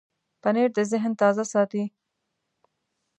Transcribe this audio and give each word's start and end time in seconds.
پنېر 0.41 0.69
د 0.77 0.79
ذهن 0.91 1.11
تازه 1.21 1.45
ساتي. 1.53 1.83